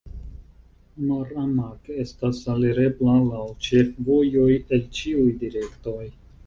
[1.09, 6.05] Maramag estas alirebla laŭ ĉefvojoj el ĉiuj direktoj.